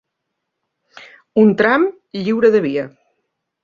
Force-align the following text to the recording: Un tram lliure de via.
Un 1.43 1.55
tram 1.61 1.87
lliure 2.23 2.55
de 2.59 2.67
via. 2.69 2.91